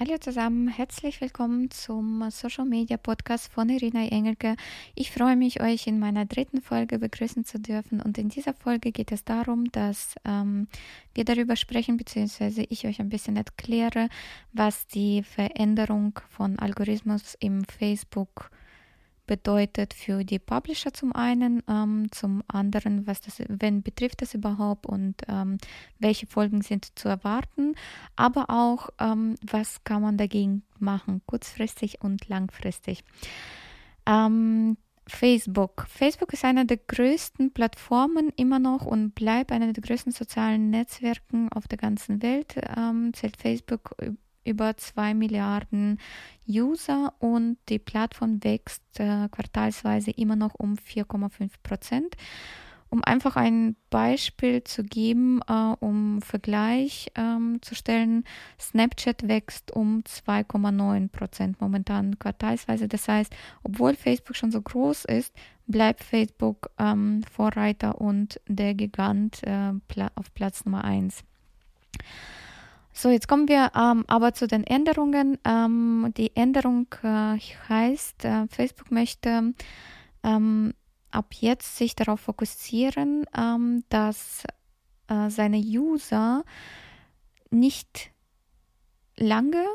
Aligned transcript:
Hallo 0.00 0.18
zusammen, 0.18 0.66
herzlich 0.66 1.20
willkommen 1.20 1.70
zum 1.70 2.28
Social 2.32 2.64
Media 2.64 2.96
Podcast 2.96 3.52
von 3.52 3.68
Irina 3.68 4.08
Engelke. 4.08 4.56
Ich 4.96 5.12
freue 5.12 5.36
mich, 5.36 5.62
euch 5.62 5.86
in 5.86 6.00
meiner 6.00 6.24
dritten 6.24 6.62
Folge 6.62 6.98
begrüßen 6.98 7.44
zu 7.44 7.60
dürfen. 7.60 8.00
Und 8.00 8.18
in 8.18 8.28
dieser 8.28 8.54
Folge 8.54 8.90
geht 8.90 9.12
es 9.12 9.24
darum, 9.24 9.70
dass 9.70 10.16
ähm, 10.24 10.66
wir 11.14 11.24
darüber 11.24 11.54
sprechen, 11.54 11.96
beziehungsweise 11.96 12.64
ich 12.70 12.88
euch 12.88 12.98
ein 12.98 13.08
bisschen 13.08 13.36
erkläre, 13.36 14.08
was 14.52 14.88
die 14.88 15.22
Veränderung 15.22 16.18
von 16.28 16.58
Algorithmus 16.58 17.36
im 17.38 17.64
Facebook 17.64 18.50
bedeutet 19.26 19.94
für 19.94 20.24
die 20.24 20.38
Publisher 20.38 20.92
zum 20.92 21.14
einen, 21.14 21.62
ähm, 21.68 22.10
zum 22.10 22.42
anderen, 22.48 23.06
was 23.06 23.20
das, 23.20 23.42
wenn 23.48 23.82
betrifft 23.82 24.22
das 24.22 24.34
überhaupt 24.34 24.86
und 24.86 25.14
ähm, 25.28 25.58
welche 25.98 26.26
Folgen 26.26 26.62
sind 26.62 26.98
zu 26.98 27.08
erwarten, 27.08 27.74
aber 28.16 28.50
auch, 28.50 28.90
ähm, 28.98 29.36
was 29.42 29.82
kann 29.84 30.02
man 30.02 30.16
dagegen 30.16 30.62
machen, 30.78 31.22
kurzfristig 31.26 32.00
und 32.02 32.28
langfristig. 32.28 33.04
Ähm, 34.06 34.76
Facebook. 35.06 35.86
Facebook 35.88 36.32
ist 36.32 36.44
eine 36.44 36.64
der 36.64 36.78
größten 36.78 37.52
Plattformen 37.52 38.30
immer 38.36 38.58
noch 38.58 38.86
und 38.86 39.14
bleibt 39.14 39.52
einer 39.52 39.72
der 39.72 39.82
größten 39.82 40.12
sozialen 40.12 40.70
Netzwerken 40.70 41.50
auf 41.52 41.68
der 41.68 41.78
ganzen 41.78 42.22
Welt. 42.22 42.56
Ähm, 42.76 43.12
zählt 43.12 43.36
Facebook 43.36 43.94
über 44.44 44.76
2 44.76 45.14
Milliarden 45.14 45.98
User 46.48 47.12
und 47.18 47.56
die 47.68 47.78
Plattform 47.78 48.42
wächst 48.42 48.82
äh, 48.98 49.28
quartalsweise 49.30 50.10
immer 50.10 50.36
noch 50.36 50.54
um 50.54 50.74
4,5 50.74 51.50
Prozent. 51.62 52.16
Um 52.90 53.02
einfach 53.02 53.34
ein 53.34 53.74
Beispiel 53.90 54.62
zu 54.62 54.84
geben, 54.84 55.40
äh, 55.48 55.74
um 55.80 56.22
Vergleich 56.22 57.10
ähm, 57.16 57.58
zu 57.60 57.74
stellen, 57.74 58.22
Snapchat 58.60 59.26
wächst 59.26 59.72
um 59.72 60.02
2,9 60.02 61.08
Prozent 61.08 61.60
momentan 61.60 62.18
quartalsweise. 62.20 62.86
Das 62.86 63.08
heißt, 63.08 63.34
obwohl 63.64 63.94
Facebook 63.96 64.36
schon 64.36 64.52
so 64.52 64.60
groß 64.60 65.06
ist, 65.06 65.34
bleibt 65.66 66.04
Facebook 66.04 66.70
ähm, 66.78 67.22
Vorreiter 67.32 68.00
und 68.00 68.40
der 68.46 68.74
Gigant 68.74 69.42
äh, 69.42 69.72
auf 70.14 70.32
Platz 70.34 70.64
Nummer 70.64 70.84
1. 70.84 71.24
So, 72.96 73.10
jetzt 73.10 73.26
kommen 73.26 73.48
wir 73.48 73.72
ähm, 73.74 74.04
aber 74.06 74.34
zu 74.34 74.46
den 74.46 74.62
Änderungen. 74.62 75.36
Ähm, 75.44 76.12
die 76.16 76.34
Änderung 76.36 76.86
äh, 77.02 77.38
heißt, 77.68 78.24
äh, 78.24 78.46
Facebook 78.46 78.92
möchte 78.92 79.52
ähm, 80.22 80.74
ab 81.10 81.34
jetzt 81.34 81.76
sich 81.76 81.96
darauf 81.96 82.20
fokussieren, 82.20 83.26
ähm, 83.36 83.82
dass 83.88 84.44
äh, 85.08 85.28
seine 85.28 85.56
User 85.58 86.44
nicht 87.50 88.12
lange 89.16 89.66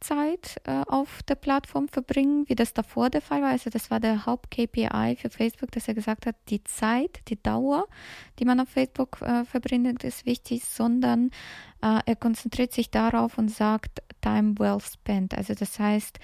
Zeit 0.00 0.60
äh, 0.64 0.82
auf 0.86 1.22
der 1.22 1.34
Plattform 1.34 1.88
verbringen, 1.88 2.44
wie 2.48 2.54
das 2.54 2.74
davor 2.74 3.10
der 3.10 3.22
Fall 3.22 3.42
war. 3.42 3.50
Also 3.50 3.70
das 3.70 3.90
war 3.90 4.00
der 4.00 4.26
Haupt-KPI 4.26 5.16
für 5.18 5.30
Facebook, 5.30 5.70
dass 5.72 5.88
er 5.88 5.94
gesagt 5.94 6.26
hat, 6.26 6.36
die 6.48 6.62
Zeit, 6.64 7.20
die 7.28 7.42
Dauer, 7.42 7.86
die 8.38 8.44
man 8.44 8.60
auf 8.60 8.68
Facebook 8.68 9.22
äh, 9.22 9.44
verbringt, 9.44 10.04
ist 10.04 10.26
wichtig, 10.26 10.64
sondern 10.64 11.30
äh, 11.82 12.00
er 12.04 12.16
konzentriert 12.16 12.72
sich 12.72 12.90
darauf 12.90 13.38
und 13.38 13.48
sagt 13.48 14.02
Time 14.20 14.54
well 14.58 14.80
spent. 14.80 15.36
Also 15.36 15.54
das 15.54 15.78
heißt, 15.78 16.18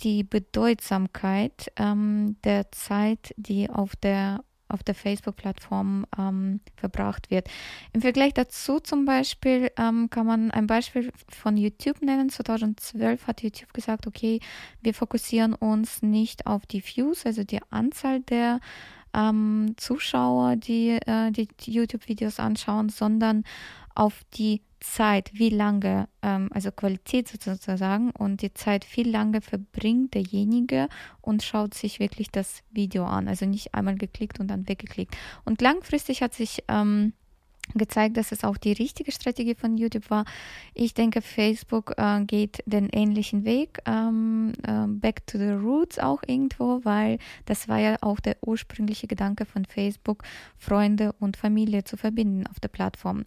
die 0.00 0.24
Bedeutsamkeit 0.24 1.72
ähm, 1.76 2.36
der 2.44 2.70
Zeit, 2.72 3.34
die 3.36 3.70
auf 3.70 3.96
der 3.96 4.44
auf 4.74 4.82
der 4.82 4.94
Facebook-Plattform 4.94 6.04
ähm, 6.18 6.60
verbracht 6.76 7.30
wird. 7.30 7.48
Im 7.92 8.02
Vergleich 8.02 8.34
dazu 8.34 8.80
zum 8.80 9.04
Beispiel 9.04 9.70
ähm, 9.78 10.10
kann 10.10 10.26
man 10.26 10.50
ein 10.50 10.66
Beispiel 10.66 11.12
von 11.28 11.56
YouTube 11.56 12.02
nennen. 12.02 12.28
2012 12.28 13.26
hat 13.26 13.42
YouTube 13.42 13.72
gesagt, 13.72 14.06
okay, 14.06 14.40
wir 14.82 14.92
fokussieren 14.92 15.54
uns 15.54 16.02
nicht 16.02 16.46
auf 16.46 16.66
die 16.66 16.84
Views, 16.84 17.24
also 17.24 17.44
die 17.44 17.60
Anzahl 17.70 18.20
der 18.20 18.60
ähm, 19.14 19.74
Zuschauer, 19.76 20.56
die, 20.56 20.90
äh, 20.90 21.30
die 21.30 21.48
YouTube-Videos 21.66 22.40
anschauen, 22.40 22.88
sondern 22.88 23.44
auf 23.94 24.22
die 24.34 24.62
Zeit, 24.80 25.30
wie 25.32 25.48
lange, 25.48 26.08
ähm, 26.22 26.50
also 26.52 26.70
Qualität 26.70 27.28
sozusagen, 27.28 28.10
und 28.10 28.42
die 28.42 28.52
Zeit, 28.52 28.86
wie 28.96 29.02
lange 29.02 29.40
verbringt 29.40 30.14
derjenige 30.14 30.88
und 31.20 31.42
schaut 31.42 31.74
sich 31.74 32.00
wirklich 32.00 32.30
das 32.30 32.62
Video 32.70 33.06
an. 33.06 33.28
Also 33.28 33.46
nicht 33.46 33.74
einmal 33.74 33.96
geklickt 33.96 34.40
und 34.40 34.48
dann 34.48 34.68
weggeklickt. 34.68 35.16
Und 35.44 35.62
langfristig 35.62 36.22
hat 36.22 36.34
sich 36.34 36.64
ähm, 36.68 37.14
gezeigt, 37.74 38.16
dass 38.16 38.32
es 38.32 38.44
auch 38.44 38.56
die 38.56 38.72
richtige 38.72 39.12
Strategie 39.12 39.54
von 39.54 39.76
YouTube 39.76 40.10
war. 40.10 40.24
Ich 40.74 40.94
denke, 40.94 41.22
Facebook 41.22 41.94
äh, 41.96 42.24
geht 42.24 42.62
den 42.66 42.88
ähnlichen 42.90 43.44
Weg, 43.44 43.78
ähm, 43.86 44.52
äh, 44.62 44.86
back 44.86 45.26
to 45.26 45.38
the 45.38 45.50
roots 45.50 45.98
auch 45.98 46.22
irgendwo, 46.26 46.80
weil 46.84 47.18
das 47.46 47.68
war 47.68 47.78
ja 47.78 47.96
auch 48.00 48.20
der 48.20 48.36
ursprüngliche 48.42 49.06
Gedanke 49.06 49.44
von 49.44 49.64
Facebook, 49.64 50.22
Freunde 50.58 51.14
und 51.18 51.36
Familie 51.36 51.84
zu 51.84 51.96
verbinden 51.96 52.46
auf 52.46 52.60
der 52.60 52.68
Plattform. 52.68 53.24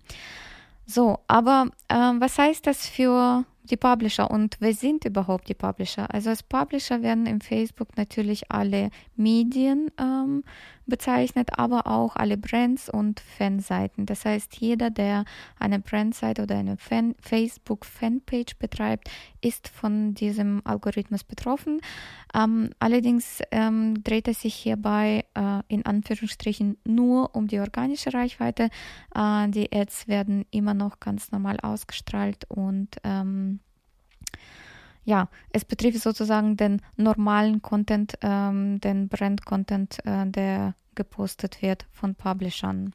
So, 0.86 1.20
aber 1.28 1.68
äh, 1.90 1.96
was 1.96 2.38
heißt 2.38 2.66
das 2.66 2.88
für 2.88 3.44
die 3.70 3.76
Publisher 3.76 4.32
und 4.32 4.56
wer 4.60 4.74
sind 4.74 5.04
überhaupt 5.04 5.50
die 5.50 5.54
Publisher? 5.54 6.14
Also 6.14 6.30
als 6.30 6.44
Publisher 6.44 7.02
werden 7.02 7.26
im 7.26 7.42
Facebook 7.42 7.98
natürlich 7.98 8.50
alle 8.50 8.90
Medien 9.18 9.92
ähm, 10.00 10.44
bezeichnet, 10.88 11.58
aber 11.58 11.88
auch 11.88 12.16
alle 12.16 12.38
Brands 12.38 12.90
und 12.90 13.20
Fanseiten. 13.20 14.06
Das 14.06 14.26
heißt, 14.26 14.58
jeder, 14.58 14.90
der 14.90 15.26
eine 15.60 15.80
Brandseite 15.80 16.44
oder 16.44 16.58
eine 16.58 16.78
Fan 16.78 17.16
Facebook-Fanpage 17.22 18.58
betreibt, 18.58 19.10
ist 19.42 19.68
von 19.68 20.14
diesem 20.14 20.62
Algorithmus 20.66 21.24
betroffen. 21.24 21.82
Ähm, 22.34 22.72
allerdings 22.80 23.42
ähm, 23.52 24.04
dreht 24.04 24.28
es 24.28 24.42
sich 24.42 24.56
hierbei 24.56 25.26
äh, 25.36 25.62
in 25.68 25.86
Anführungsstrichen 25.86 26.78
nur 26.86 27.36
um 27.36 27.48
die 27.48 27.60
organische 27.60 28.14
Reichweite. 28.14 28.70
Äh, 29.14 29.50
die 29.50 29.72
Ads 29.72 30.08
werden 30.08 30.46
immer 30.52 30.74
noch 30.74 31.00
ganz 31.00 31.32
normal 31.32 31.60
ausgestrahlt 31.62 32.46
und 32.50 32.98
ähm, 33.04 33.60
ja, 35.08 35.30
es 35.54 35.64
betrifft 35.64 36.02
sozusagen 36.02 36.58
den 36.58 36.82
normalen 36.98 37.62
Content, 37.62 38.16
ähm, 38.22 38.82
den 38.82 39.08
Brand-Content, 39.08 40.06
äh, 40.06 40.28
der 40.28 40.76
gepostet 40.96 41.62
wird 41.62 41.86
von 41.94 42.14
Publishern. 42.14 42.94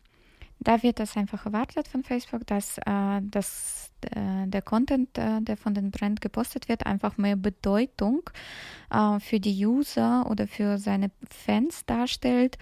Da 0.61 0.83
wird 0.83 1.01
das 1.01 1.17
einfach 1.17 1.47
erwartet 1.47 1.89
von 1.89 2.05
Facebook, 2.05 2.47
dass, 2.47 2.77
äh, 2.85 3.21
dass 3.23 3.93
äh, 4.03 4.47
der 4.47 4.61
Content, 4.61 5.17
äh, 5.17 5.41
der 5.41 5.57
von 5.57 5.73
den 5.73 5.91
Brand 5.91 6.21
gepostet 6.21 6.69
wird, 6.69 6.85
einfach 6.85 7.17
mehr 7.17 7.37
Bedeutung 7.37 8.29
äh, 8.91 9.19
für 9.19 9.41
die 9.41 9.65
User 9.65 10.27
oder 10.29 10.47
für 10.47 10.77
seine 10.77 11.11
Fans 11.31 11.87
darstellt. 11.87 12.59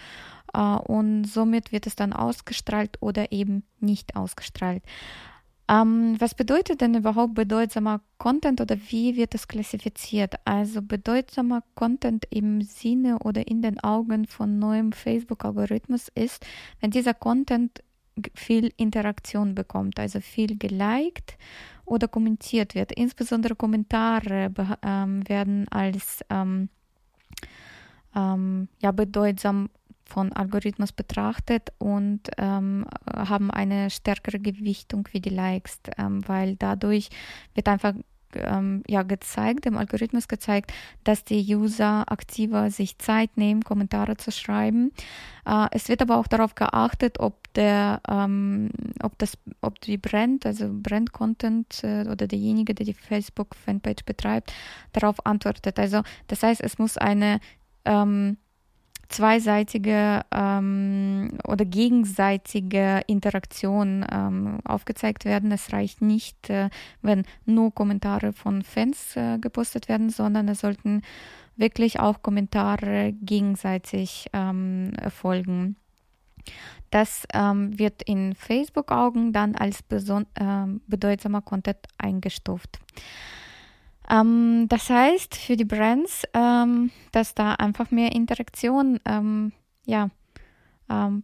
Äh, 0.54 0.60
und 0.60 1.24
somit 1.24 1.72
wird 1.72 1.88
es 1.88 1.96
dann 1.96 2.12
ausgestrahlt 2.12 2.98
oder 3.00 3.32
eben 3.32 3.64
nicht 3.80 4.14
ausgestrahlt. 4.14 4.84
Ähm, 5.70 6.16
was 6.18 6.34
bedeutet 6.34 6.80
denn 6.80 6.94
überhaupt 6.96 7.34
bedeutsamer 7.34 8.00
Content 8.18 8.60
oder 8.60 8.76
wie 8.88 9.14
wird 9.14 9.36
es 9.36 9.46
klassifiziert? 9.46 10.34
Also 10.44 10.82
bedeutsamer 10.82 11.62
Content 11.76 12.26
im 12.30 12.60
Sinne 12.62 13.20
oder 13.20 13.46
in 13.46 13.62
den 13.62 13.78
Augen 13.78 14.26
von 14.26 14.58
neuem 14.58 14.90
Facebook-Algorithmus 14.90 16.08
ist, 16.16 16.44
wenn 16.80 16.90
dieser 16.90 17.14
Content 17.14 17.84
viel 18.34 18.72
Interaktion 18.76 19.54
bekommt, 19.54 20.00
also 20.00 20.20
viel 20.20 20.58
geliked 20.58 21.38
oder 21.84 22.08
kommentiert 22.08 22.74
wird. 22.74 22.90
Insbesondere 22.90 23.54
Kommentare 23.54 24.52
ähm, 24.82 25.28
werden 25.28 25.68
als 25.68 26.24
ähm, 26.30 26.68
ähm, 28.16 28.66
ja, 28.82 28.90
bedeutsam 28.90 29.70
von 30.10 30.32
Algorithmus 30.32 30.92
betrachtet 30.92 31.72
und 31.78 32.22
ähm, 32.36 32.86
haben 33.06 33.50
eine 33.50 33.90
stärkere 33.90 34.40
Gewichtung 34.40 35.08
wie 35.12 35.20
die 35.20 35.30
Likes, 35.30 35.80
ähm, 35.96 36.26
weil 36.28 36.56
dadurch 36.56 37.08
wird 37.54 37.68
einfach 37.68 37.94
ähm, 38.34 38.82
ja 38.86 39.02
gezeigt, 39.02 39.64
dem 39.64 39.76
Algorithmus 39.76 40.28
gezeigt, 40.28 40.72
dass 41.04 41.24
die 41.24 41.54
User 41.54 42.10
aktiver 42.10 42.70
sich 42.70 42.98
Zeit 42.98 43.36
nehmen, 43.36 43.62
Kommentare 43.62 44.16
zu 44.16 44.30
schreiben. 44.30 44.92
Äh, 45.46 45.66
es 45.72 45.88
wird 45.88 46.02
aber 46.02 46.16
auch 46.16 46.26
darauf 46.26 46.54
geachtet, 46.54 47.20
ob 47.20 47.52
der, 47.54 48.00
ähm, 48.08 48.70
ob 49.02 49.18
das, 49.18 49.36
ob 49.60 49.80
die 49.80 49.98
Brand, 49.98 50.46
also 50.46 50.68
Brand 50.70 51.12
Content 51.12 51.82
äh, 51.82 52.02
oder 52.02 52.26
derjenige, 52.26 52.74
der 52.74 52.86
die 52.86 52.94
Facebook 52.94 53.54
Fanpage 53.54 54.04
betreibt, 54.04 54.52
darauf 54.92 55.24
antwortet. 55.26 55.78
Also 55.78 56.02
das 56.28 56.42
heißt, 56.42 56.60
es 56.60 56.78
muss 56.78 56.96
eine 56.96 57.40
ähm, 57.84 58.36
zweiseitige 59.10 60.22
ähm, 60.30 61.32
oder 61.46 61.64
gegenseitige 61.64 63.02
Interaktion 63.06 64.06
ähm, 64.10 64.60
aufgezeigt 64.64 65.24
werden. 65.24 65.50
Es 65.52 65.72
reicht 65.72 66.00
nicht, 66.00 66.48
äh, 66.48 66.70
wenn 67.02 67.24
nur 67.44 67.74
Kommentare 67.74 68.32
von 68.32 68.62
Fans 68.62 69.16
äh, 69.16 69.38
gepostet 69.38 69.88
werden, 69.88 70.10
sondern 70.10 70.48
es 70.48 70.60
sollten 70.60 71.02
wirklich 71.56 71.98
auch 72.00 72.22
Kommentare 72.22 73.12
gegenseitig 73.20 74.26
ähm, 74.32 74.92
erfolgen. 74.96 75.76
Das 76.90 77.24
ähm, 77.34 77.78
wird 77.78 78.02
in 78.02 78.34
Facebook-Augen 78.34 79.32
dann 79.32 79.56
als 79.56 79.80
äh, 79.90 80.64
bedeutsamer 80.86 81.42
Content 81.42 81.78
eingestuft. 81.98 82.78
Ähm, 84.08 84.66
das 84.68 84.88
heißt 84.88 85.34
für 85.34 85.56
die 85.56 85.64
Brands, 85.64 86.24
ähm, 86.34 86.90
dass 87.12 87.34
da 87.34 87.54
einfach 87.54 87.90
mehr 87.90 88.12
Interaktion 88.12 89.00
ähm, 89.04 89.52
ja, 89.86 90.10
ähm, 90.90 91.22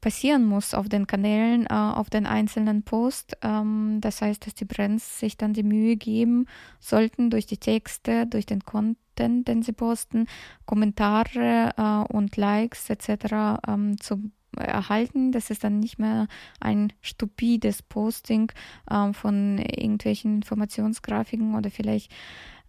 passieren 0.00 0.44
muss 0.46 0.74
auf 0.74 0.88
den 0.88 1.06
Kanälen, 1.06 1.66
äh, 1.66 1.74
auf 1.74 2.10
den 2.10 2.26
einzelnen 2.26 2.82
Posts. 2.82 3.36
Ähm, 3.42 3.98
das 4.00 4.22
heißt, 4.22 4.46
dass 4.46 4.54
die 4.54 4.64
Brands 4.64 5.20
sich 5.20 5.36
dann 5.36 5.52
die 5.52 5.62
Mühe 5.62 5.96
geben 5.96 6.46
sollten, 6.80 7.30
durch 7.30 7.46
die 7.46 7.58
Texte, 7.58 8.26
durch 8.26 8.46
den 8.46 8.64
Content, 8.64 9.46
den 9.46 9.62
sie 9.62 9.72
posten, 9.72 10.26
Kommentare 10.64 11.70
äh, 11.76 12.12
und 12.12 12.36
Likes 12.36 12.88
etc. 12.90 13.60
Ähm, 13.68 14.00
zu 14.00 14.30
erhalten. 14.56 15.32
Das 15.32 15.50
ist 15.50 15.64
dann 15.64 15.80
nicht 15.80 15.98
mehr 15.98 16.28
ein 16.60 16.92
stupides 17.00 17.82
Posting 17.82 18.52
ähm, 18.90 19.14
von 19.14 19.58
irgendwelchen 19.58 20.36
Informationsgrafiken 20.36 21.54
oder 21.54 21.70
vielleicht 21.70 22.12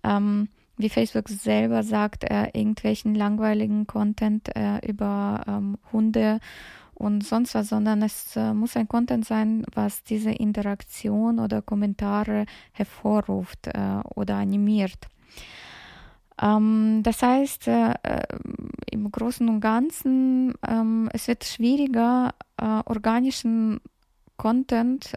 ähm, 0.04 0.50
wie 0.78 0.90
Facebook 0.90 1.30
selber 1.30 1.84
sagt, 1.84 2.24
äh, 2.24 2.50
irgendwelchen 2.54 3.16
langweiligen 3.16 3.88
Content 3.88 4.56
äh, 4.56 4.80
über 4.86 5.44
ähm, 5.48 5.78
Hunde 5.92 6.40
und 6.94 7.26
sonst 7.26 7.56
was, 7.56 7.70
sondern 7.70 8.02
es 8.02 8.36
äh, 8.36 8.54
muss 8.54 8.76
ein 8.76 8.88
Content 8.88 9.26
sein, 9.26 9.66
was 9.74 10.04
diese 10.04 10.32
Interaktion 10.32 11.40
oder 11.40 11.62
Kommentare 11.62 12.46
hervorruft 12.72 13.68
äh, 13.68 14.00
oder 14.16 14.36
animiert. 14.36 15.08
Ähm, 16.42 17.02
das 17.04 17.22
heißt, 17.22 17.68
äh, 17.68 17.94
äh, 18.04 18.24
im 18.92 19.12
Großen 19.12 19.48
und 19.48 19.62
Ganzen, 19.62 20.54
ähm, 20.68 21.10
es 21.14 21.28
wird 21.28 21.44
schwieriger, 21.44 22.34
organischen 22.58 23.82
Content 24.38 25.12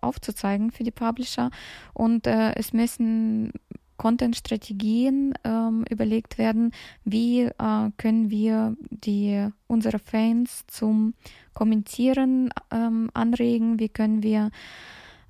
aufzuzeigen 0.00 0.70
für 0.70 0.84
die 0.84 0.92
Publisher 0.92 1.50
und 1.92 2.28
es 2.28 2.72
müssen 2.72 3.52
Content-Strategien 3.98 5.34
ähm, 5.44 5.84
überlegt 5.90 6.38
werden, 6.38 6.72
wie 7.04 7.42
äh, 7.42 7.90
können 7.98 8.30
wir 8.30 8.76
die, 8.90 9.48
unsere 9.66 9.98
Fans 9.98 10.64
zum 10.68 11.14
Kommentieren 11.52 12.50
ähm, 12.70 13.10
anregen, 13.12 13.78
wie 13.78 13.88
können 13.88 14.22
wir 14.22 14.50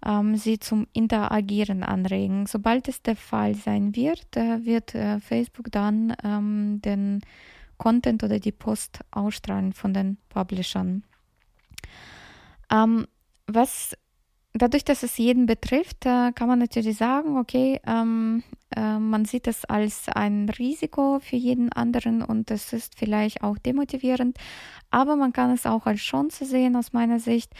ähm, 0.04 0.36
sie 0.36 0.58
zum 0.58 0.86
Interagieren 0.92 1.82
anregen. 1.82 2.46
Sobald 2.46 2.88
es 2.88 3.02
der 3.02 3.16
Fall 3.16 3.54
sein 3.54 3.94
wird, 3.94 4.36
äh, 4.36 4.64
wird 4.64 4.94
äh, 4.94 5.20
Facebook 5.20 5.70
dann 5.70 6.14
ähm, 6.22 6.80
den 6.82 7.20
Content 7.76 8.24
oder 8.24 8.38
die 8.38 8.52
Post 8.52 9.00
ausstrahlen 9.10 9.72
von 9.72 9.94
den 9.94 10.18
Publishern. 10.28 11.04
Ähm, 12.70 13.06
was 13.46 13.96
dadurch, 14.52 14.84
dass 14.84 15.02
es 15.02 15.16
jeden 15.16 15.46
betrifft, 15.46 16.04
äh, 16.04 16.32
kann 16.32 16.48
man 16.48 16.58
natürlich 16.58 16.96
sagen, 16.96 17.38
okay, 17.38 17.80
ähm, 17.86 18.42
äh, 18.76 18.98
man 18.98 19.24
sieht 19.24 19.46
es 19.46 19.64
als 19.64 20.08
ein 20.08 20.48
Risiko 20.48 21.20
für 21.20 21.36
jeden 21.36 21.72
anderen 21.72 22.22
und 22.22 22.50
es 22.50 22.72
ist 22.72 22.98
vielleicht 22.98 23.42
auch 23.42 23.58
demotivierend, 23.58 24.36
aber 24.90 25.16
man 25.16 25.32
kann 25.32 25.50
es 25.50 25.66
auch 25.66 25.86
als 25.86 26.00
Chance 26.00 26.44
sehen 26.44 26.76
aus 26.76 26.92
meiner 26.92 27.20
Sicht. 27.20 27.52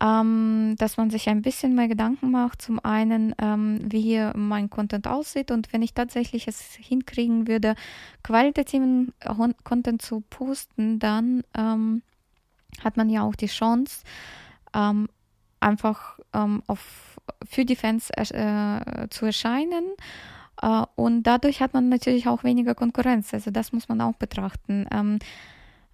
Ähm, 0.00 0.74
dass 0.78 0.96
man 0.96 1.10
sich 1.10 1.28
ein 1.28 1.42
bisschen 1.42 1.76
mehr 1.76 1.86
Gedanken 1.86 2.32
macht, 2.32 2.60
zum 2.60 2.84
einen, 2.84 3.32
ähm, 3.40 3.78
wie 3.84 4.20
mein 4.34 4.68
Content 4.68 5.06
aussieht 5.06 5.52
und 5.52 5.72
wenn 5.72 5.82
ich 5.82 5.94
tatsächlich 5.94 6.48
es 6.48 6.60
hinkriegen 6.74 7.46
würde, 7.46 7.76
qualitativen 8.24 9.12
Content 9.62 10.02
zu 10.02 10.22
posten, 10.30 10.98
dann 10.98 11.44
ähm, 11.56 12.02
hat 12.82 12.96
man 12.96 13.08
ja 13.08 13.22
auch 13.22 13.36
die 13.36 13.46
Chance, 13.46 14.02
ähm, 14.74 15.08
einfach 15.60 16.18
ähm, 16.32 16.62
auf, 16.66 17.16
für 17.48 17.64
die 17.64 17.76
Fans 17.76 18.10
äh, 18.10 19.08
zu 19.10 19.26
erscheinen. 19.26 19.84
Äh, 20.60 20.84
und 20.96 21.22
dadurch 21.24 21.60
hat 21.60 21.74
man 21.74 21.88
natürlich 21.88 22.28
auch 22.28 22.44
weniger 22.44 22.74
Konkurrenz. 22.74 23.32
Also 23.32 23.50
das 23.50 23.72
muss 23.72 23.88
man 23.88 24.00
auch 24.00 24.14
betrachten. 24.14 24.86
Ähm, 24.90 25.18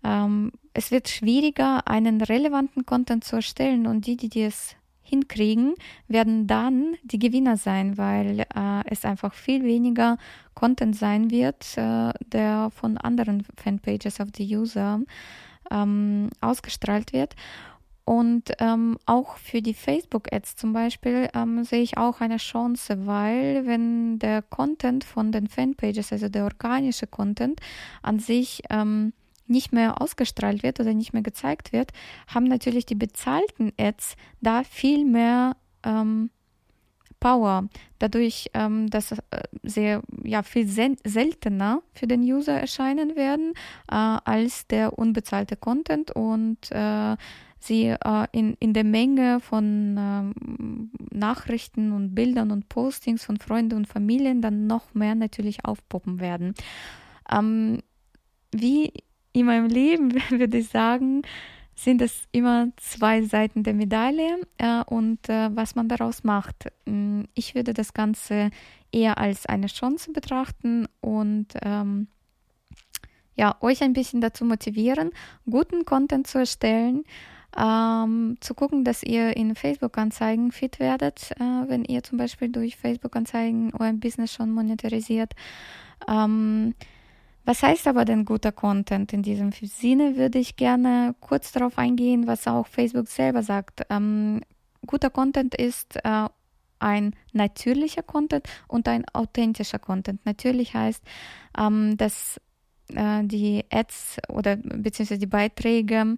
ähm, 0.03 0.53
es 0.81 0.91
wird 0.91 1.11
schwieriger, 1.11 1.87
einen 1.87 2.23
relevanten 2.23 2.87
Content 2.87 3.23
zu 3.23 3.37
erstellen 3.37 3.87
und 3.87 4.07
die, 4.07 4.17
die 4.17 4.43
es 4.43 4.77
hinkriegen, 5.03 5.75
werden 6.09 6.47
dann 6.47 6.97
die 7.03 7.19
Gewinner 7.19 7.59
sein, 7.59 7.99
weil 7.99 8.41
äh, 8.41 8.83
es 8.87 9.05
einfach 9.05 9.35
viel 9.35 9.63
weniger 9.63 10.17
Content 10.55 10.97
sein 10.97 11.31
wird, 11.31 11.77
äh, 11.77 12.15
der 12.25 12.71
von 12.75 12.97
anderen 12.97 13.45
Fanpages 13.63 14.23
auf 14.23 14.31
die 14.31 14.57
User 14.57 15.01
ähm, 15.71 16.31
ausgestrahlt 16.41 17.13
wird. 17.13 17.37
Und 18.07 18.51
ähm, 18.59 18.97
auch 19.05 19.37
für 19.37 19.61
die 19.61 19.75
Facebook-Ads 19.75 20.57
zum 20.57 20.73
Beispiel 20.73 21.29
ähm, 21.35 21.63
sehe 21.63 21.83
ich 21.83 21.99
auch 21.99 22.23
eine 22.23 22.39
Chance, 22.39 23.07
weil 23.07 23.67
wenn 23.67 24.19
der 24.19 24.41
Content 24.41 25.05
von 25.05 25.31
den 25.31 25.47
Fanpages, 25.47 26.11
also 26.11 26.31
der 26.31 26.45
organische 26.45 27.07
Content 27.07 27.61
an 28.01 28.19
sich 28.19 28.63
ähm, 28.71 29.13
nicht 29.51 29.73
mehr 29.73 30.01
ausgestrahlt 30.01 30.63
wird 30.63 30.81
oder 30.81 30.95
nicht 30.95 31.13
mehr 31.13 31.23
gezeigt 31.23 31.73
wird, 31.73 31.93
haben 32.27 32.45
natürlich 32.45 32.87
die 32.87 32.95
bezahlten 32.95 33.73
Ads 33.79 34.17
da 34.41 34.63
viel 34.65 35.05
mehr 35.05 35.57
ähm, 35.83 36.31
Power. 37.21 37.69
Dadurch, 37.99 38.51
ähm, 38.55 38.89
dass 38.89 39.13
äh, 39.13 39.19
sehr 39.63 40.03
ja 40.25 40.43
viel 40.43 40.67
seltener 40.67 41.83
für 41.93 42.07
den 42.07 42.23
User 42.23 42.59
erscheinen 42.59 43.15
werden 43.15 43.53
äh, 43.91 43.95
als 43.95 44.67
der 44.67 44.99
unbezahlte 44.99 45.57
Content 45.57 46.11
und 46.13 46.71
äh, 46.71 47.17
sie 47.59 47.89
äh, 47.89 48.27
in, 48.33 48.55
in 48.55 48.73
der 48.73 48.85
Menge 48.85 49.41
von 49.41 49.97
ähm, 49.99 50.91
Nachrichten 51.13 51.93
und 51.93 52.15
Bildern 52.15 52.51
und 52.51 52.71
Postings 52.71 53.23
von 53.23 53.37
Freunden 53.37 53.77
und 53.77 53.87
Familien 53.87 54.41
dann 54.41 54.67
noch 54.67 54.95
mehr 54.95 55.15
natürlich 55.15 55.65
aufpoppen 55.67 56.21
werden. 56.21 56.55
Ähm, 57.31 57.83
wie 58.53 58.93
in 59.33 59.47
meinem 59.47 59.69
Leben 59.69 60.15
würde 60.31 60.59
ich 60.59 60.69
sagen, 60.69 61.23
sind 61.75 62.03
es 62.03 62.25
immer 62.33 62.69
zwei 62.77 63.23
Seiten 63.23 63.63
der 63.63 63.75
Medaille 63.75 64.41
äh, 64.59 64.83
und 64.85 65.29
äh, 65.29 65.55
was 65.55 65.75
man 65.75 65.89
daraus 65.89 66.25
macht. 66.25 66.71
Mm, 66.85 67.23
ich 67.35 67.55
würde 67.55 67.73
das 67.73 67.95
Ganze 67.95 68.51
eher 68.93 69.19
als 69.19 69.47
eine 69.47 69.69
Chance 69.69 70.13
betrachten 70.13 70.87
und 71.01 71.47
ähm, 71.63 72.09
ja, 73.35 73.57
euch 73.61 73.83
ein 73.83 73.95
bisschen 73.95 74.21
dazu 74.21 74.45
motivieren, 74.45 75.13
guten 75.49 75.87
Content 75.87 76.27
zu 76.27 76.39
erstellen, 76.39 77.05
ähm, 77.57 78.37
zu 78.41 78.55
gucken, 78.55 78.85
dass 78.85 79.03
ihr 79.03 79.37
in 79.37 79.55
Facebook-Anzeigen 79.55 80.53
fit 80.53 80.79
werdet, 80.79 81.31
äh, 81.41 81.69
wenn 81.69 81.85
ihr 81.85 82.03
zum 82.03 82.19
Beispiel 82.19 82.51
durch 82.51 82.77
Facebook-Anzeigen 82.77 83.73
euer 83.79 83.93
Business 83.95 84.35
schon 84.35 84.51
monetarisiert. 84.51 85.33
Ähm, 86.07 86.75
was 87.45 87.63
heißt 87.63 87.87
aber 87.87 88.05
denn 88.05 88.25
guter 88.25 88.53
Content? 88.53 89.13
In 89.13 89.23
diesem 89.23 89.53
Sinne 89.53 90.17
würde 90.17 90.39
ich 90.39 90.57
gerne 90.57 91.15
kurz 91.21 91.53
darauf 91.53 91.79
eingehen, 91.79 92.27
was 92.27 92.47
auch 92.47 92.67
Facebook 92.67 93.09
selber 93.09 93.43
sagt. 93.43 93.83
Ähm, 93.91 94.41
guter 94.87 95.11
Content 95.11 95.55
ist 95.55 95.97
äh, 96.05 96.29
ein 96.79 97.15
natürlicher 97.33 98.03
Content 98.03 98.49
und 98.69 98.89
ein 98.89 99.05
authentischer 99.13 99.79
Content. 99.79 100.25
Natürlich 100.25 100.75
heißt, 100.75 101.03
ähm, 101.59 101.97
dass 101.97 102.41
äh, 102.95 103.23
die 103.25 103.65
Ads 103.71 104.19
oder 104.29 104.57
beziehungsweise 104.57 105.19
die 105.19 105.27
Beiträge 105.27 106.17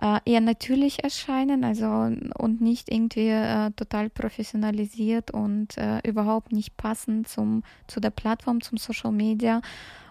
äh, 0.00 0.18
eher 0.24 0.40
natürlich 0.40 1.04
erscheinen, 1.04 1.64
also 1.64 1.86
und 1.86 2.60
nicht 2.60 2.90
irgendwie 2.90 3.28
äh, 3.28 3.70
total 3.72 4.10
professionalisiert 4.10 5.30
und 5.30 5.76
äh, 5.78 6.00
überhaupt 6.06 6.52
nicht 6.52 6.76
passend 6.76 7.28
zum, 7.28 7.62
zu 7.86 8.00
der 8.00 8.10
Plattform, 8.10 8.60
zum 8.62 8.78
Social 8.78 9.12
Media 9.12 9.60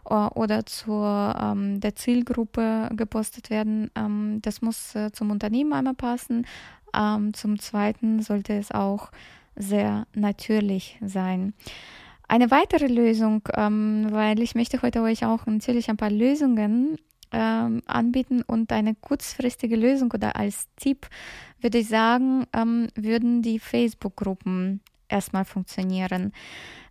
oder 0.04 0.66
zur 0.66 1.36
ähm, 1.40 1.80
der 1.80 1.96
Zielgruppe 1.96 2.90
gepostet 2.96 3.50
werden. 3.50 3.92
Ähm, 3.96 4.40
das 4.42 4.62
muss 4.62 4.96
äh, 4.96 5.12
zum 5.12 5.32
Unternehmen 5.32 5.74
einmal 5.74 5.94
passen. 5.94 6.46
Ähm, 6.94 7.34
zum 7.34 7.60
Zweiten 7.60 8.22
sollte 8.22 8.54
es 8.54 8.72
auch 8.72 9.12
sehr 9.56 10.08
natürlich 10.14 10.98
sein. 11.02 11.54
Eine 12.28 12.50
weitere 12.50 12.88
Lösung, 12.88 13.42
ähm, 13.56 14.08
weil 14.10 14.40
ich 14.42 14.56
möchte 14.56 14.82
heute 14.82 15.02
euch 15.02 15.26
auch 15.26 15.46
natürlich 15.46 15.90
ein 15.90 15.98
paar 15.98 16.10
Lösungen 16.10 16.98
ähm, 17.32 17.82
anbieten 17.86 18.42
und 18.42 18.72
eine 18.72 18.96
kurzfristige 18.96 19.76
Lösung 19.76 20.12
oder 20.12 20.36
als 20.36 20.68
Tipp 20.76 21.08
würde 21.60 21.80
ich 21.80 21.88
sagen, 21.88 22.46
ähm, 22.54 22.88
würden 22.96 23.42
die 23.42 23.60
Facebook-Gruppen 23.60 24.82
erstmal 25.12 25.46
funktionieren. 25.46 26.34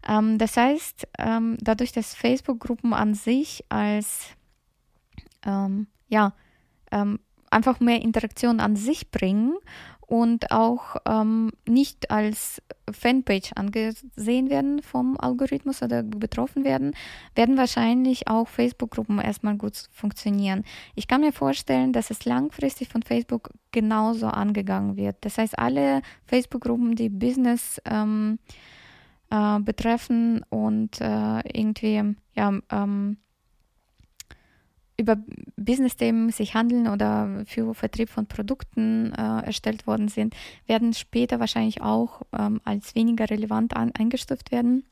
Ähm, 0.06 0.38
das 0.38 0.56
heißt, 0.56 1.08
ähm, 1.18 1.56
dadurch, 1.60 1.92
dass 1.92 2.14
Facebook-Gruppen 2.14 2.92
an 2.92 3.14
sich 3.14 3.64
als 3.68 4.28
ähm, 5.44 5.86
ja 6.08 6.34
ähm, 6.90 7.20
einfach 7.50 7.80
mehr 7.80 8.00
Interaktion 8.02 8.60
an 8.60 8.76
sich 8.76 9.10
bringen 9.10 9.56
und 10.10 10.50
auch 10.50 10.96
ähm, 11.06 11.52
nicht 11.68 12.10
als 12.10 12.60
Fanpage 12.90 13.52
angesehen 13.54 14.50
werden 14.50 14.82
vom 14.82 15.16
Algorithmus 15.16 15.84
oder 15.84 16.02
betroffen 16.02 16.64
werden, 16.64 16.96
werden 17.36 17.56
wahrscheinlich 17.56 18.26
auch 18.26 18.48
Facebook-Gruppen 18.48 19.20
erstmal 19.20 19.56
gut 19.56 19.84
funktionieren. 19.92 20.64
Ich 20.96 21.06
kann 21.06 21.20
mir 21.20 21.32
vorstellen, 21.32 21.92
dass 21.92 22.10
es 22.10 22.24
langfristig 22.24 22.88
von 22.88 23.04
Facebook 23.04 23.50
genauso 23.70 24.26
angegangen 24.26 24.96
wird. 24.96 25.14
Das 25.20 25.38
heißt, 25.38 25.56
alle 25.56 26.02
Facebook-Gruppen, 26.26 26.96
die 26.96 27.08
Business 27.08 27.80
ähm, 27.84 28.40
äh, 29.30 29.60
betreffen 29.60 30.44
und 30.48 31.00
äh, 31.00 31.38
irgendwie 31.56 32.16
ja, 32.34 32.52
ähm, 32.72 33.16
über 35.00 35.16
Business-Themen 35.56 36.30
sich 36.30 36.54
handeln 36.54 36.88
oder 36.88 37.42
für 37.46 37.74
Vertrieb 37.74 38.08
von 38.08 38.26
Produkten 38.26 39.12
äh, 39.12 39.46
erstellt 39.46 39.86
worden 39.86 40.08
sind, 40.08 40.34
werden 40.66 40.92
später 40.94 41.40
wahrscheinlich 41.40 41.82
auch 41.82 42.22
ähm, 42.38 42.60
als 42.64 42.94
weniger 42.94 43.28
relevant 43.28 43.74
an, 43.74 43.92
eingestuft 43.96 44.52
werden. 44.52 44.84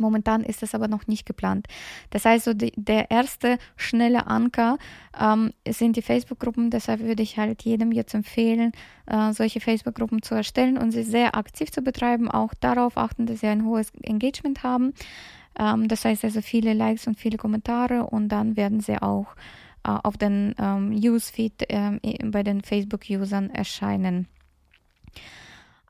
Momentan 0.00 0.42
ist 0.42 0.62
es 0.62 0.74
aber 0.74 0.88
noch 0.88 1.06
nicht 1.06 1.26
geplant. 1.26 1.66
Das 2.10 2.24
heißt, 2.24 2.44
so 2.46 2.54
die, 2.54 2.72
der 2.76 3.10
erste 3.10 3.58
schnelle 3.76 4.26
Anker 4.26 4.78
ähm, 5.18 5.52
sind 5.68 5.96
die 5.96 6.02
Facebook-Gruppen. 6.02 6.70
Deshalb 6.70 7.00
würde 7.00 7.22
ich 7.22 7.36
halt 7.36 7.62
jedem 7.62 7.92
jetzt 7.92 8.14
empfehlen, 8.14 8.72
äh, 9.06 9.32
solche 9.32 9.60
Facebook-Gruppen 9.60 10.22
zu 10.22 10.34
erstellen 10.34 10.78
und 10.78 10.92
sie 10.92 11.02
sehr 11.02 11.36
aktiv 11.36 11.70
zu 11.70 11.82
betreiben. 11.82 12.30
Auch 12.30 12.54
darauf 12.54 12.96
achten, 12.96 13.26
dass 13.26 13.40
sie 13.40 13.48
ein 13.48 13.64
hohes 13.64 13.92
Engagement 14.02 14.62
haben. 14.62 14.94
Ähm, 15.58 15.88
das 15.88 16.04
heißt 16.04 16.24
also 16.24 16.40
viele 16.40 16.72
Likes 16.72 17.06
und 17.06 17.18
viele 17.18 17.38
Kommentare 17.38 18.04
und 18.06 18.28
dann 18.28 18.56
werden 18.56 18.80
sie 18.80 19.00
auch 19.00 19.34
äh, 19.84 19.90
auf 20.02 20.16
den 20.16 20.54
ähm, 20.58 20.90
Newsfeed 20.90 21.70
äh, 21.70 21.98
bei 22.24 22.42
den 22.42 22.62
Facebook-Usern 22.62 23.50
erscheinen. 23.50 24.28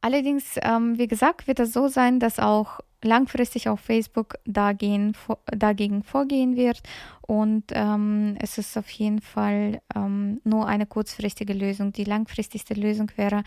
Allerdings, 0.01 0.57
ähm, 0.63 0.97
wie 0.97 1.09
gesagt, 1.09 1.47
wird 1.47 1.61
es 1.61 1.73
so 1.73 1.89
sein, 1.89 2.21
dass 2.21 2.39
auch 2.39 2.81
langfristig 3.03 3.69
auf 3.69 3.81
Facebook 3.81 4.35
dagegen, 4.45 5.15
dagegen 5.47 6.03
vorgehen 6.03 6.57
wird 6.57 6.83
und 7.23 7.65
ähm, 7.71 8.37
es 8.41 8.59
ist 8.59 8.77
auf 8.77 8.89
jeden 8.91 9.21
Fall 9.21 9.81
ähm, 9.95 10.41
nur 10.45 10.67
eine 10.67 10.87
kurzfristige 10.87 11.53
Lösung. 11.53 11.93
Die 11.93 12.05
langfristigste 12.05 12.75
Lösung 12.75 13.11
wäre, 13.17 13.43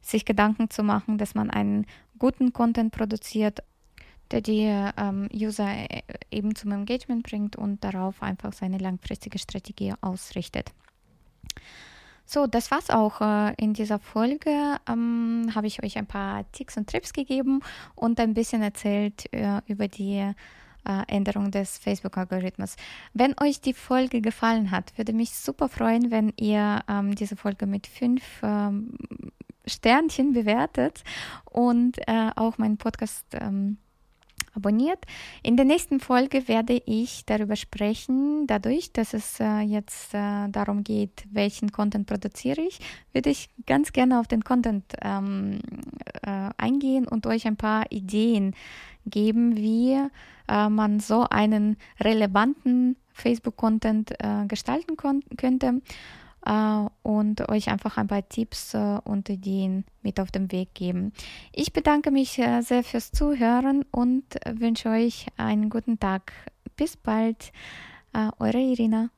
sich 0.00 0.24
Gedanken 0.24 0.70
zu 0.70 0.82
machen, 0.82 1.18
dass 1.18 1.34
man 1.34 1.50
einen 1.50 1.86
guten 2.18 2.52
Content 2.52 2.92
produziert, 2.92 3.62
der 4.30 4.40
die 4.40 4.62
ähm, 4.62 5.28
User 5.32 5.68
äh, 5.68 6.02
eben 6.30 6.54
zum 6.54 6.72
Engagement 6.72 7.22
bringt 7.22 7.56
und 7.56 7.82
darauf 7.84 8.22
einfach 8.22 8.52
seine 8.52 8.78
langfristige 8.78 9.38
Strategie 9.38 9.94
ausrichtet. 10.00 10.72
So, 12.26 12.46
das 12.46 12.70
war's 12.70 12.88
auch 12.88 13.20
äh, 13.20 13.54
in 13.58 13.74
dieser 13.74 13.98
Folge. 13.98 14.76
Ähm, 14.88 15.50
Habe 15.54 15.66
ich 15.66 15.82
euch 15.82 15.98
ein 15.98 16.06
paar 16.06 16.50
Ticks 16.52 16.76
und 16.76 16.88
Trips 16.88 17.12
gegeben 17.12 17.60
und 17.94 18.18
ein 18.18 18.32
bisschen 18.34 18.62
erzählt 18.62 19.30
äh, 19.32 19.60
über 19.66 19.88
die 19.88 20.32
äh, 20.86 21.02
Änderung 21.08 21.50
des 21.50 21.78
Facebook-Algorithmus. 21.78 22.76
Wenn 23.12 23.34
euch 23.40 23.60
die 23.60 23.74
Folge 23.74 24.20
gefallen 24.20 24.70
hat, 24.70 24.96
würde 24.96 25.12
mich 25.12 25.30
super 25.34 25.68
freuen, 25.68 26.10
wenn 26.10 26.32
ihr 26.38 26.80
ähm, 26.88 27.14
diese 27.14 27.36
Folge 27.36 27.66
mit 27.66 27.86
fünf 27.86 28.22
ähm, 28.42 28.96
Sternchen 29.66 30.32
bewertet 30.32 31.04
und 31.44 31.98
äh, 32.06 32.30
auch 32.36 32.58
meinen 32.58 32.76
Podcast 32.76 33.26
ähm, 33.32 33.78
abonniert. 34.54 35.04
In 35.42 35.56
der 35.56 35.64
nächsten 35.64 36.00
Folge 36.00 36.48
werde 36.48 36.80
ich 36.86 37.24
darüber 37.26 37.56
sprechen, 37.56 38.46
dadurch, 38.46 38.92
dass 38.92 39.14
es 39.14 39.40
äh, 39.40 39.60
jetzt 39.60 40.14
äh, 40.14 40.48
darum 40.48 40.84
geht, 40.84 41.24
welchen 41.30 41.72
Content 41.72 42.06
produziere 42.06 42.60
ich, 42.60 42.80
würde 43.12 43.30
ich 43.30 43.50
ganz 43.66 43.92
gerne 43.92 44.20
auf 44.20 44.28
den 44.28 44.44
Content 44.44 44.84
ähm, 45.02 45.60
äh, 46.22 46.50
eingehen 46.56 47.06
und 47.06 47.26
euch 47.26 47.46
ein 47.46 47.56
paar 47.56 47.90
Ideen 47.90 48.54
geben, 49.06 49.56
wie 49.56 49.98
äh, 50.48 50.68
man 50.68 51.00
so 51.00 51.26
einen 51.28 51.76
relevanten 52.00 52.96
Facebook-Content 53.12 54.12
äh, 54.18 54.46
gestalten 54.46 54.96
könnte 54.96 55.80
und 57.02 57.48
euch 57.48 57.68
einfach 57.70 57.96
ein 57.96 58.06
paar 58.06 58.28
Tipps 58.28 58.74
äh, 58.74 58.98
und 59.04 59.28
Ideen 59.28 59.84
mit 60.02 60.20
auf 60.20 60.30
den 60.30 60.52
Weg 60.52 60.74
geben. 60.74 61.12
Ich 61.52 61.72
bedanke 61.72 62.10
mich 62.10 62.38
äh, 62.38 62.60
sehr 62.60 62.84
fürs 62.84 63.12
Zuhören 63.12 63.84
und 63.90 64.24
wünsche 64.46 64.90
euch 64.90 65.26
einen 65.36 65.70
guten 65.70 65.98
Tag. 65.98 66.32
Bis 66.76 66.96
bald, 66.96 67.52
eure 68.38 68.58
Irina. 68.58 69.10